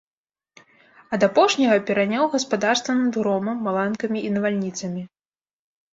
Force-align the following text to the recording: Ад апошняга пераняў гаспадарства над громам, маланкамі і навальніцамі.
Ад 1.17 1.25
апошняга 1.27 1.77
пераняў 1.89 2.23
гаспадарства 2.37 2.97
над 3.05 3.13
громам, 3.21 3.55
маланкамі 3.69 4.19
і 4.31 4.37
навальніцамі. 4.39 5.01